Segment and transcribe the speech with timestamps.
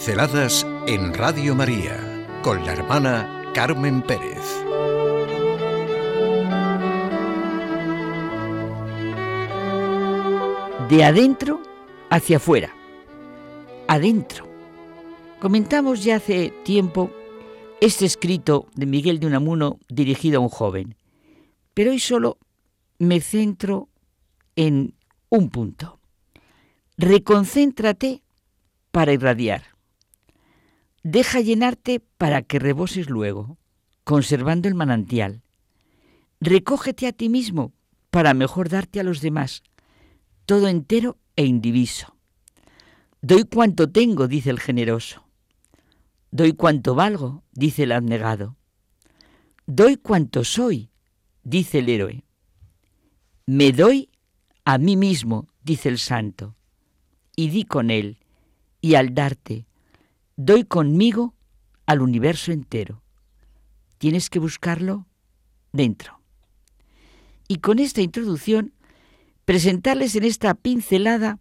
[0.00, 4.40] Pinceladas en Radio María con la hermana Carmen Pérez.
[10.88, 11.60] De adentro
[12.08, 12.74] hacia afuera.
[13.88, 14.48] Adentro.
[15.38, 17.10] Comentamos ya hace tiempo
[17.82, 20.96] este escrito de Miguel de Unamuno dirigido a un joven,
[21.74, 22.38] pero hoy solo
[22.98, 23.90] me centro
[24.56, 24.94] en
[25.28, 26.00] un punto.
[26.96, 28.22] Reconcéntrate
[28.92, 29.79] para irradiar.
[31.02, 33.58] Deja llenarte para que reboses luego,
[34.04, 35.42] conservando el manantial.
[36.40, 37.72] Recógete a ti mismo
[38.10, 39.62] para mejor darte a los demás,
[40.46, 42.16] todo entero e indiviso.
[43.22, 45.26] Doy cuanto tengo, dice el generoso.
[46.30, 48.56] Doy cuanto valgo, dice el abnegado.
[49.66, 50.90] Doy cuanto soy,
[51.42, 52.24] dice el héroe.
[53.46, 54.10] Me doy
[54.64, 56.56] a mí mismo, dice el santo,
[57.36, 58.18] y di con él,
[58.80, 59.66] y al darte,
[60.44, 61.34] doy conmigo
[61.86, 63.02] al universo entero.
[63.98, 65.06] Tienes que buscarlo
[65.72, 66.20] dentro.
[67.46, 68.72] Y con esta introducción,
[69.44, 71.38] presentarles en esta pincelada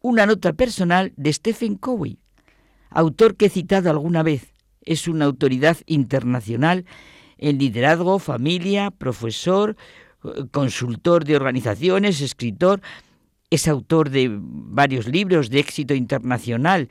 [0.00, 2.18] una nota personal de Stephen Covey,
[2.90, 4.52] autor que he citado alguna vez.
[4.82, 6.86] Es una autoridad internacional
[7.38, 9.76] en liderazgo, familia, profesor,
[10.50, 12.80] consultor de organizaciones, escritor,
[13.50, 16.88] es autor de varios libros de éxito internacional.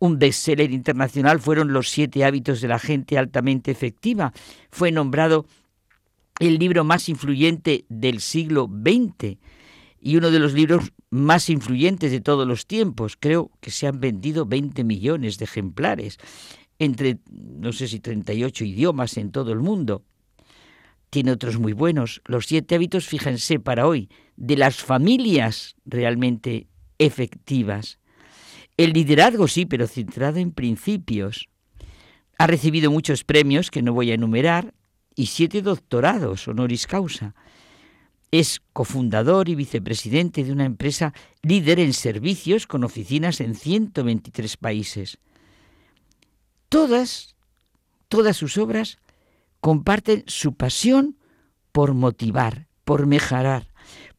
[0.00, 4.32] Un bestseller internacional fueron Los siete hábitos de la gente altamente efectiva.
[4.70, 5.46] Fue nombrado
[6.40, 9.36] el libro más influyente del siglo XX
[10.00, 13.16] y uno de los libros más influyentes de todos los tiempos.
[13.20, 16.16] Creo que se han vendido 20 millones de ejemplares
[16.78, 20.02] entre, no sé si 38 idiomas en todo el mundo.
[21.10, 22.22] Tiene otros muy buenos.
[22.24, 27.99] Los siete hábitos, fíjense, para hoy, de las familias realmente efectivas.
[28.80, 31.50] El liderazgo sí, pero centrado en principios.
[32.38, 34.72] Ha recibido muchos premios que no voy a enumerar
[35.14, 37.34] y siete doctorados honoris causa.
[38.30, 45.18] Es cofundador y vicepresidente de una empresa líder en servicios con oficinas en 123 países.
[46.70, 47.36] Todas,
[48.08, 48.96] todas sus obras
[49.60, 51.18] comparten su pasión
[51.70, 53.66] por motivar, por mejorar,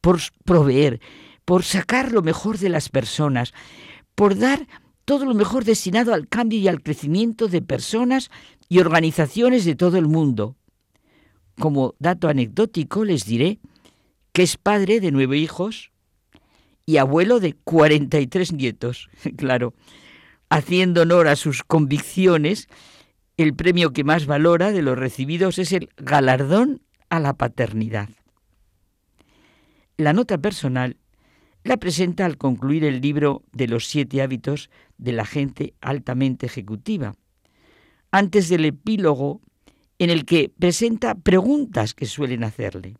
[0.00, 1.00] por proveer,
[1.44, 3.52] por sacar lo mejor de las personas,
[4.14, 4.66] por dar
[5.04, 8.30] todo lo mejor destinado al cambio y al crecimiento de personas
[8.68, 10.56] y organizaciones de todo el mundo.
[11.58, 13.58] Como dato anecdótico les diré
[14.32, 15.92] que es padre de nueve hijos
[16.86, 19.74] y abuelo de 43 nietos, claro,
[20.48, 22.68] haciendo honor a sus convicciones
[23.36, 28.08] el premio que más valora de los recibidos es el galardón a la paternidad.
[29.96, 30.96] La nota personal
[31.64, 37.14] la presenta al concluir el libro de los siete hábitos de la gente altamente ejecutiva,
[38.10, 39.40] antes del epílogo
[39.98, 42.96] en el que presenta preguntas que suelen hacerle.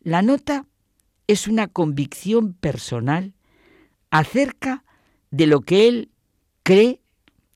[0.00, 0.66] La nota
[1.26, 3.34] es una convicción personal
[4.10, 4.84] acerca
[5.30, 6.10] de lo que él
[6.62, 7.00] cree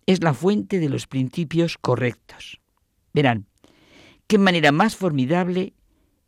[0.07, 2.61] es la fuente de los principios correctos.
[3.13, 3.47] Verán,
[4.27, 5.75] qué manera más formidable,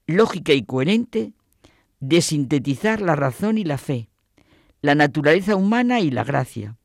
[0.06, 1.33] lógica y coherente
[2.01, 4.09] de sintetizar la razón y la fe,
[4.83, 6.77] la naturaleza humana y la gracia,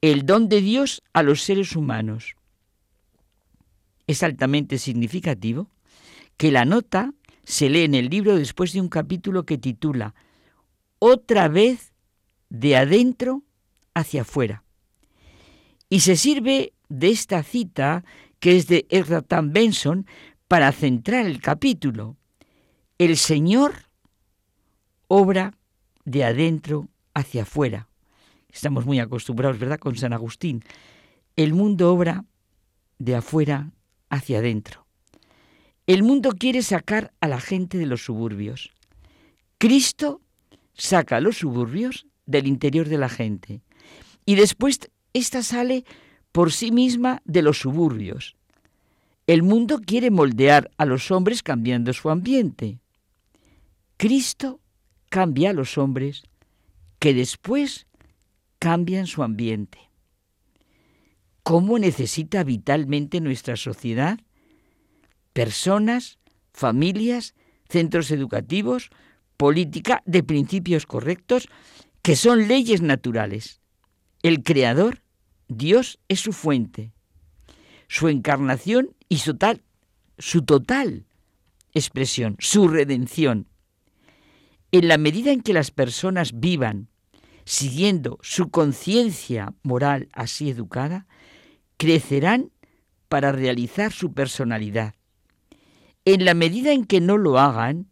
[0.00, 2.36] el don de Dios a los seres humanos.
[4.06, 5.70] Es altamente significativo
[6.36, 10.14] que la nota se lee en el libro después de un capítulo que titula
[10.98, 11.92] Otra vez
[12.48, 13.42] de adentro
[13.94, 14.64] hacia afuera.
[15.88, 18.04] Y se sirve de esta cita,
[18.38, 20.06] que es de Erratan Benson,
[20.48, 22.16] para centrar el capítulo.
[22.98, 23.91] El Señor
[25.14, 25.52] obra
[26.06, 27.86] de adentro hacia afuera.
[28.48, 30.64] Estamos muy acostumbrados, ¿verdad?, con San Agustín.
[31.36, 32.24] El mundo obra
[32.98, 33.72] de afuera
[34.08, 34.86] hacia adentro.
[35.86, 38.70] El mundo quiere sacar a la gente de los suburbios.
[39.58, 40.22] Cristo
[40.72, 43.60] saca a los suburbios del interior de la gente.
[44.24, 44.80] Y después
[45.12, 45.84] esta sale
[46.32, 48.34] por sí misma de los suburbios.
[49.26, 52.78] El mundo quiere moldear a los hombres cambiando su ambiente.
[53.98, 54.61] Cristo
[55.12, 56.22] cambia a los hombres
[56.98, 57.86] que después
[58.58, 59.78] cambian su ambiente.
[61.42, 64.18] ¿Cómo necesita vitalmente nuestra sociedad?
[65.34, 66.18] Personas,
[66.54, 67.34] familias,
[67.68, 68.88] centros educativos,
[69.36, 71.46] política de principios correctos
[72.00, 73.60] que son leyes naturales.
[74.22, 75.02] El Creador
[75.46, 76.94] Dios es su fuente,
[77.86, 79.60] su encarnación y su, tal,
[80.16, 81.04] su total
[81.74, 83.51] expresión, su redención.
[84.72, 86.88] En la medida en que las personas vivan
[87.44, 91.06] siguiendo su conciencia moral así educada,
[91.76, 92.50] crecerán
[93.08, 94.94] para realizar su personalidad.
[96.06, 97.90] En la medida en que no lo hagan,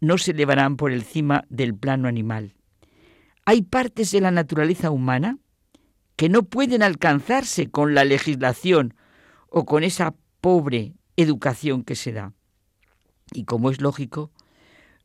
[0.00, 2.54] no se elevarán por encima del plano animal.
[3.44, 5.38] Hay partes de la naturaleza humana
[6.16, 8.94] que no pueden alcanzarse con la legislación
[9.48, 12.32] o con esa pobre educación que se da.
[13.32, 14.32] Y como es lógico,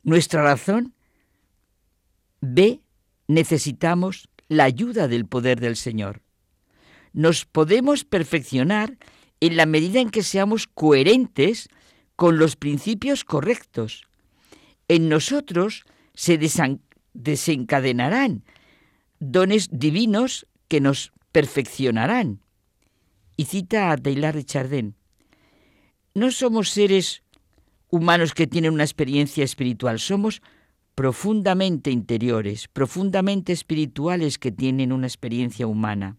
[0.02, 0.95] nuestra razón
[2.54, 2.80] ve
[3.28, 6.22] necesitamos la ayuda del poder del Señor.
[7.12, 8.98] Nos podemos perfeccionar
[9.40, 11.68] en la medida en que seamos coherentes
[12.14, 14.04] con los principios correctos.
[14.88, 15.84] En nosotros
[16.14, 16.38] se
[17.12, 18.44] desencadenarán
[19.18, 22.40] dones divinos que nos perfeccionarán.
[23.36, 24.94] Y cita a Taylor de Chardin.
[26.14, 27.22] No somos seres
[27.90, 30.40] humanos que tienen una experiencia espiritual, somos
[30.96, 36.16] profundamente interiores, profundamente espirituales que tienen una experiencia humana.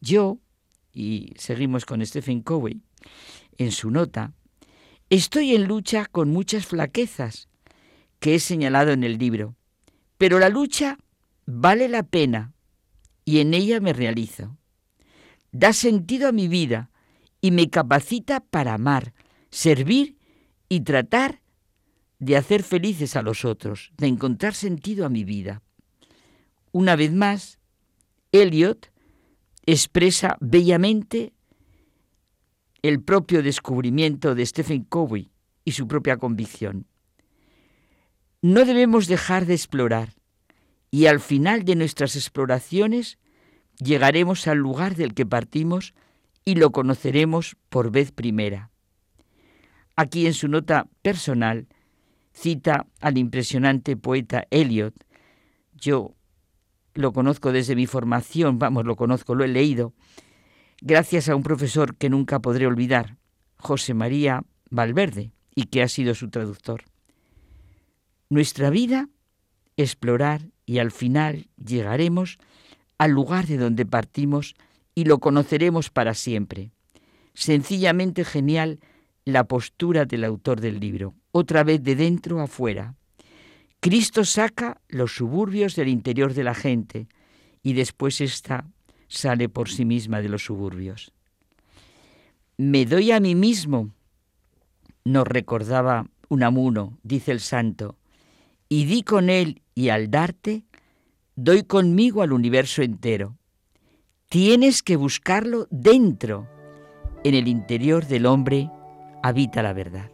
[0.00, 0.38] Yo,
[0.94, 2.80] y seguimos con Stephen Covey,
[3.58, 4.32] en su nota,
[5.10, 7.48] estoy en lucha con muchas flaquezas
[8.18, 9.54] que he señalado en el libro,
[10.16, 10.96] pero la lucha
[11.44, 12.54] vale la pena
[13.26, 14.56] y en ella me realizo.
[15.52, 16.90] Da sentido a mi vida
[17.42, 19.12] y me capacita para amar,
[19.50, 20.16] servir
[20.70, 21.39] y tratar
[22.20, 25.62] de hacer felices a los otros, de encontrar sentido a mi vida.
[26.70, 27.58] Una vez más,
[28.30, 28.92] Eliot
[29.66, 31.32] expresa bellamente
[32.82, 35.32] el propio descubrimiento de Stephen Covey
[35.64, 36.86] y su propia convicción.
[38.42, 40.14] No debemos dejar de explorar
[40.90, 43.18] y al final de nuestras exploraciones
[43.78, 45.94] llegaremos al lugar del que partimos
[46.44, 48.70] y lo conoceremos por vez primera.
[49.96, 51.66] Aquí en su nota personal,
[52.40, 54.94] cita al impresionante poeta Eliot.
[55.74, 56.14] Yo
[56.94, 59.92] lo conozco desde mi formación, vamos, lo conozco, lo he leído,
[60.80, 63.18] gracias a un profesor que nunca podré olvidar,
[63.58, 66.84] José María Valverde, y que ha sido su traductor.
[68.30, 69.08] Nuestra vida,
[69.76, 72.38] explorar y al final llegaremos
[72.98, 74.54] al lugar de donde partimos
[74.94, 76.70] y lo conoceremos para siempre.
[77.34, 78.80] Sencillamente genial
[79.24, 82.94] la postura del autor del libro otra vez de dentro a fuera.
[83.80, 87.06] Cristo saca los suburbios del interior de la gente
[87.62, 88.66] y después ésta
[89.08, 91.12] sale por sí misma de los suburbios.
[92.56, 93.90] Me doy a mí mismo,
[95.04, 97.96] nos recordaba Unamuno, dice el santo,
[98.68, 100.64] y di con él y al darte,
[101.34, 103.36] doy conmigo al universo entero.
[104.28, 106.46] Tienes que buscarlo dentro.
[107.24, 108.70] En el interior del hombre
[109.22, 110.10] habita la verdad.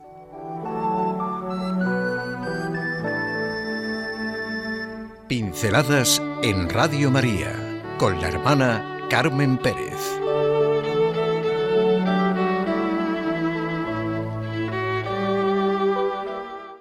[5.28, 7.52] Pinceladas en Radio María
[7.98, 10.25] con la hermana Carmen Pérez.